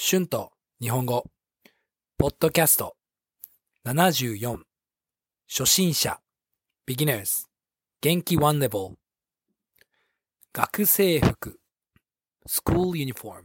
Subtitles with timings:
[0.00, 1.24] 春と日本語、
[2.18, 2.94] ポッドキャスト。
[3.84, 4.58] 74、
[5.48, 6.20] 初心者、
[6.86, 7.48] beginners、
[8.00, 8.92] 元気 one level、
[10.52, 11.58] 学生服、
[12.46, 13.42] school uniform。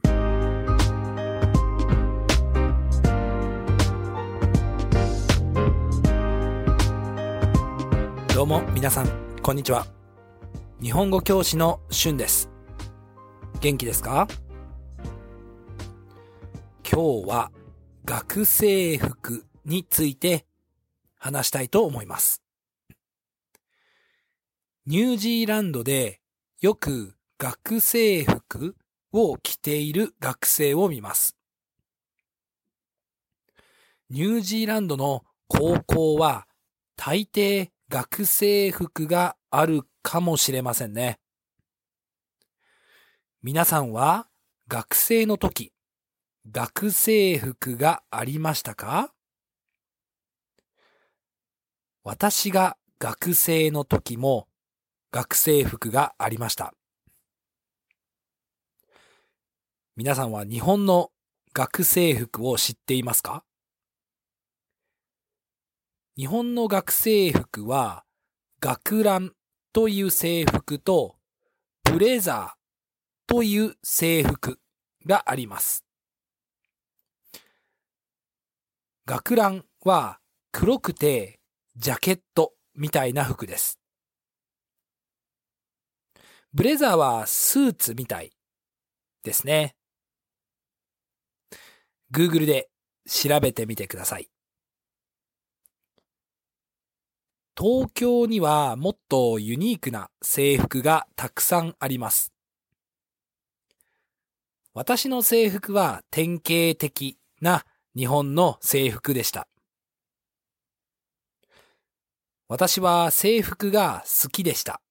[8.36, 9.08] どうも皆さん、
[9.42, 9.88] こんにちは。
[10.80, 12.48] 日本語教師の春です。
[13.60, 14.28] 元気ですか？
[16.96, 17.52] 今日は
[18.06, 20.46] 学生服について
[21.16, 22.44] 話したいと思います。
[24.86, 26.22] ニュージーランドで
[26.62, 28.76] よく学生服
[29.12, 31.36] を着ている学生を見ます。
[34.12, 36.46] ニュージーランドの高校は
[36.96, 41.18] 大抵学生服があるかもしれませんね。
[43.42, 44.28] 皆さんは
[44.68, 45.74] 学生の時、
[46.52, 49.14] 学生服がありましたか？
[52.04, 54.50] 私が学生の時も
[55.10, 56.74] 学生服がありました。
[59.96, 61.12] 皆さんは日本の
[61.54, 63.46] 学生服を知っていますか？
[66.18, 68.04] 日本の学生服は
[68.60, 69.32] 学ラン
[69.72, 71.16] という制服と
[71.86, 74.60] ブレザーという制服
[75.08, 75.86] があります。
[79.06, 80.20] 学ランは
[80.54, 81.42] 黒くて
[81.76, 83.78] ジャケットみたいな服です。
[86.54, 88.32] ブレザーはスーツみたい
[89.24, 89.76] ですね。
[92.14, 92.70] Google で
[93.06, 94.30] 調べてみてください。
[97.58, 102.32] 東京にはもっとユニークな制服がたくさんあります。
[104.74, 109.48] 私の制服は典型的な日本の制服でした。
[112.48, 114.82] 私は制服が好きでした。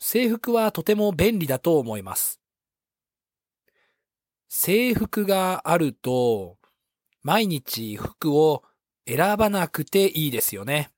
[0.00, 2.40] 制服はとても便利だと思います。
[4.48, 6.58] 制服があると、
[7.22, 8.64] 毎日服を
[9.06, 10.90] 選ばなくていいですよね。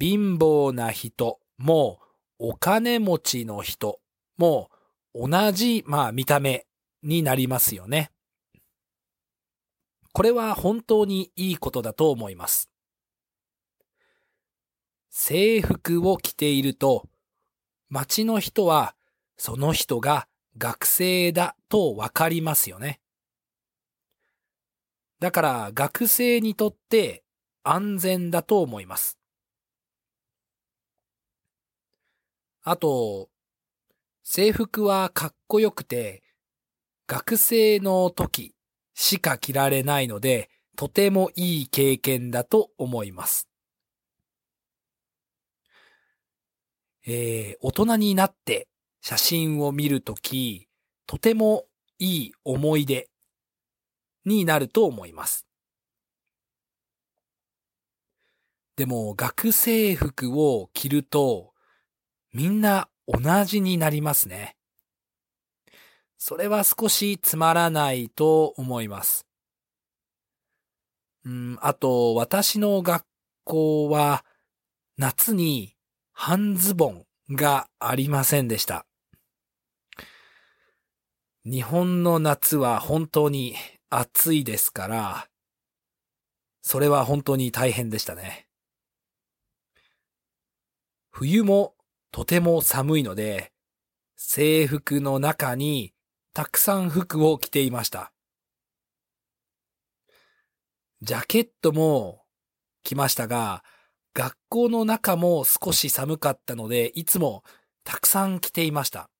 [0.00, 2.00] 貧乏な人も
[2.40, 4.00] お金持ちの人
[4.36, 4.68] も
[5.14, 6.66] 同じ、まあ見た目
[7.02, 8.10] になりますよね。
[10.12, 12.68] これは本当にいいことだと思います。
[15.10, 17.08] 制服を着ていると、
[17.88, 18.94] 街の人は
[19.36, 20.26] その人が
[20.58, 23.00] 学生だとわかりますよね。
[25.20, 27.22] だから学生にとって
[27.62, 29.18] 安全だと思います。
[32.64, 33.28] あと、
[34.22, 36.21] 制服はかっこよくて、
[37.12, 38.54] 学生の時
[38.94, 43.50] しか着られないので、とてもいい経験だと思います。
[47.06, 48.66] えー、大人になって
[49.02, 50.68] 写真を見るとき、
[51.06, 51.66] とても
[51.98, 53.10] いい思い出
[54.24, 55.46] になると思います。
[58.74, 61.52] でも学生服を着ると
[62.32, 64.56] みんな同じになりますね。
[66.24, 69.26] それは少しつまらないと思います。
[71.24, 73.04] うん、あと私の学
[73.42, 74.24] 校は
[74.96, 75.74] 夏に
[76.12, 78.86] 半ズボンがありませんでした。
[81.44, 83.56] 日本の夏は本当に
[83.90, 85.26] 暑いですから、
[86.62, 88.46] それは本当に大変でしたね。
[91.10, 91.74] 冬も
[92.12, 93.50] とても寒いので、
[94.14, 95.92] 制服の中に
[96.34, 98.10] たくさん服を着ていました。
[101.02, 102.22] ジャケットも
[102.82, 103.62] 着ましたが、
[104.14, 107.44] 学校の中も少し寒かったので、いつも
[107.84, 109.10] たくさん着ていました。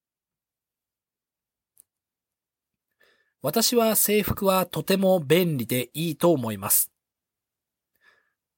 [3.43, 6.93] 私は制服はとても便利でいいと思います。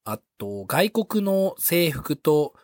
[0.05, 2.55] あと、外国の制服と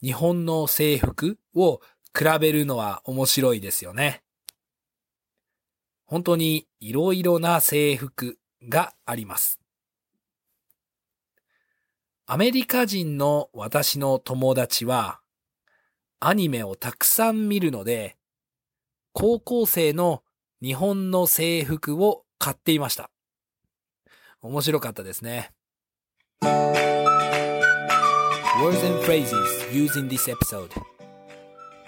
[0.00, 1.80] 日本の制服を
[2.16, 4.22] 比べるのは面白いですよね。
[6.10, 8.36] 本当にいろいろな制服
[8.68, 9.60] があります。
[12.26, 15.20] アメリカ人の私の友達は
[16.18, 18.16] アニメをたくさん見るので、
[19.12, 20.24] 高校生の
[20.60, 23.08] 日本の制服を買っていました。
[24.42, 25.52] 面白かったですね。
[26.42, 26.50] Words
[28.84, 30.70] and phrases used in this episode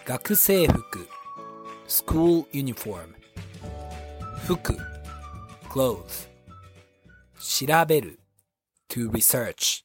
[0.06, 1.08] 学生服
[1.88, 3.20] school uniform
[4.44, 4.76] 服
[5.70, 6.28] clothes
[7.38, 8.18] 調べる
[8.88, 9.84] to research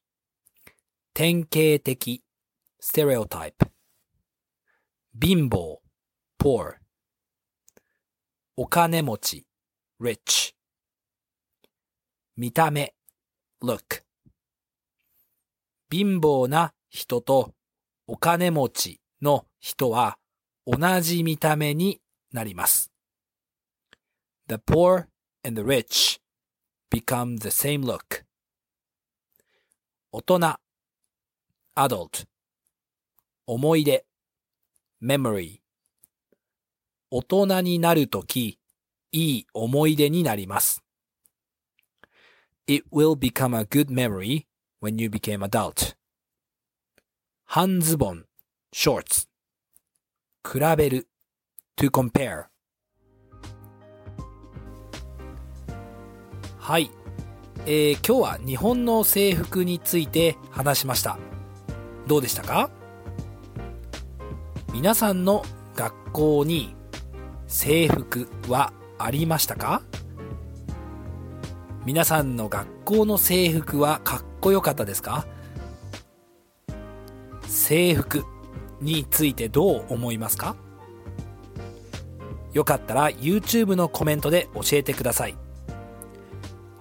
[1.14, 2.24] 典型的
[2.82, 3.54] stereotype
[5.20, 5.78] 貧乏
[6.40, 6.78] poor
[8.56, 9.48] お金持ち
[10.02, 10.56] rich
[12.36, 12.96] 見た目
[13.62, 14.02] look
[15.92, 17.54] 貧乏な人と
[18.08, 20.18] お金持ちの人は
[20.66, 22.02] 同じ見た目に
[22.34, 22.97] なります。
[24.49, 25.09] The poor
[25.45, 26.21] and the rich
[26.91, 28.25] become the same look.
[30.13, 30.59] 大人
[31.75, 32.27] adult
[33.47, 34.05] 思い出
[35.03, 35.63] memory
[37.11, 38.59] 大人になるとき、
[39.11, 40.83] いい思い出になります。
[42.67, 44.47] It will become a good memory
[44.81, 45.95] when you became adult.
[47.45, 48.25] 半ズボン
[48.75, 49.29] shorts
[50.43, 51.09] 比べる
[51.77, 52.47] to compare
[56.68, 56.92] はい、
[57.66, 61.18] えー、今日は日本の制服について話しました。
[62.08, 62.70] どうでしたか？
[64.74, 65.46] 皆さんの
[65.78, 66.76] 学校に
[67.48, 69.82] 制服はありましたか？
[71.86, 75.26] 皆さんの学校の制服はかっこよかったですか？
[77.46, 78.26] 制服
[78.82, 80.58] についてどう思いますか？
[82.52, 85.38] よかったら YouTube のコメントで教えてください。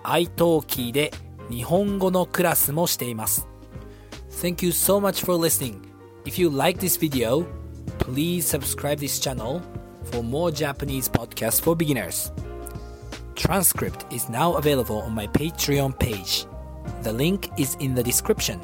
[0.06, 1.12] iTalki で
[1.50, 3.48] 日本語のクラスもしています。
[4.42, 5.82] Thank you so much for listening.
[6.26, 7.46] If you like this video,
[8.00, 9.62] please subscribe this channel
[10.12, 12.32] for more Japanese podcasts for beginners.
[13.36, 16.46] Transcript is now available on my Patreon page.
[17.04, 18.60] The link is in the description.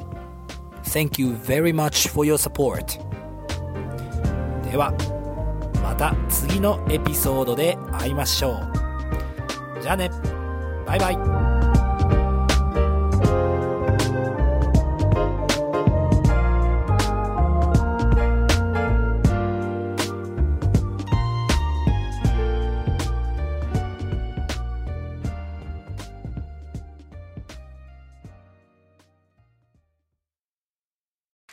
[0.84, 2.98] Thank you very much for your support.
[4.70, 4.92] では、
[5.82, 9.82] また次のエピソードで会いましょう。
[9.82, 10.31] じゃあね。
[10.93, 11.52] バイバイ。